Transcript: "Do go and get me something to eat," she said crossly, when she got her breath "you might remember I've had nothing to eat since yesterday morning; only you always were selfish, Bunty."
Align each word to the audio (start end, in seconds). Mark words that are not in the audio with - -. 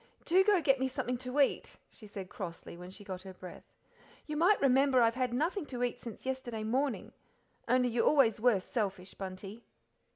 "Do 0.25 0.43
go 0.43 0.55
and 0.55 0.63
get 0.63 0.79
me 0.79 0.87
something 0.87 1.19
to 1.19 1.39
eat," 1.41 1.77
she 1.87 2.07
said 2.07 2.27
crossly, 2.27 2.75
when 2.75 2.89
she 2.89 3.03
got 3.03 3.21
her 3.21 3.35
breath 3.35 3.71
"you 4.25 4.35
might 4.35 4.59
remember 4.59 4.99
I've 4.99 5.13
had 5.13 5.31
nothing 5.31 5.67
to 5.67 5.83
eat 5.83 5.99
since 5.99 6.25
yesterday 6.25 6.63
morning; 6.63 7.13
only 7.67 7.89
you 7.89 8.03
always 8.03 8.41
were 8.41 8.59
selfish, 8.59 9.13
Bunty." 9.13 9.63